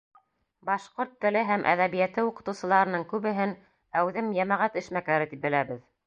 [0.67, 3.53] Башҡорт теле һәм әҙәбиәте уҡытыусыларының күбеһен
[4.01, 5.85] әүҙем йәмәғәт эшмәкәре тип беләбеҙ.